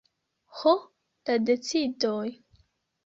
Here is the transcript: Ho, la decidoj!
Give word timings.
Ho, 0.61 0.73
la 1.31 1.37
decidoj! 1.51 2.25